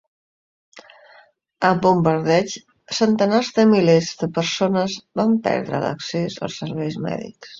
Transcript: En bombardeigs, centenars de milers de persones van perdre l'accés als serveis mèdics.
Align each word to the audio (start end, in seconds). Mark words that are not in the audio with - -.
En 1.69 1.81
bombardeigs, 1.83 2.55
centenars 3.01 3.51
de 3.59 3.67
milers 3.73 4.09
de 4.23 4.31
persones 4.39 4.97
van 5.21 5.37
perdre 5.49 5.85
l'accés 5.87 6.41
als 6.49 6.61
serveis 6.65 7.01
mèdics. 7.09 7.49